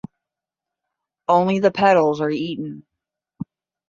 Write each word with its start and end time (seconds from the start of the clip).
Only 1.27 1.59
the 1.59 1.69
petals 1.69 2.21
are 2.21 2.31
eaten. 2.31 2.87